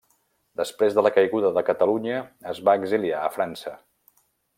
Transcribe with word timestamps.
Després 0.59 0.95
de 0.99 1.03
la 1.07 1.11
caiguda 1.17 1.51
de 1.57 1.63
Catalunya 1.69 2.17
es 2.55 2.63
va 2.71 2.75
exiliar 2.81 3.21
a 3.27 3.33
França. 3.37 3.75